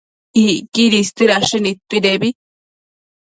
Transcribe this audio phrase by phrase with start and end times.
[0.43, 2.27] Icquidi istuidashi nidtuidebi